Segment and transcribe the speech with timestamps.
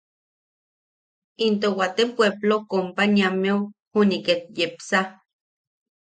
[1.47, 3.59] Into waate pueplo companyiammeu
[3.91, 4.99] juniʼi ket yepsa.